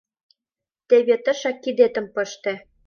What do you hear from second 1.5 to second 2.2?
кидетым